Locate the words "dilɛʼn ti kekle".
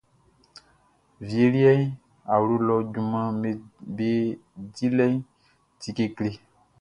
4.73-6.29